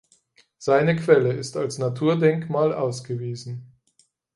[0.57, 3.71] Seine Quelle ist als Naturdenkmal ausgewiesen.